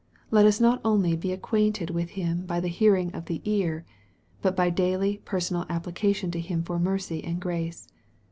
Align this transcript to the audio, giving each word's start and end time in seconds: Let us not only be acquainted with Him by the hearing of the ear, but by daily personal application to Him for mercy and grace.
Let 0.31 0.47
us 0.47 0.59
not 0.59 0.81
only 0.83 1.15
be 1.15 1.31
acquainted 1.31 1.91
with 1.91 2.09
Him 2.17 2.47
by 2.47 2.59
the 2.59 2.69
hearing 2.69 3.13
of 3.13 3.25
the 3.25 3.39
ear, 3.45 3.85
but 4.41 4.55
by 4.55 4.71
daily 4.71 5.17
personal 5.25 5.67
application 5.69 6.31
to 6.31 6.39
Him 6.39 6.63
for 6.63 6.79
mercy 6.79 7.23
and 7.23 7.39
grace. 7.39 7.87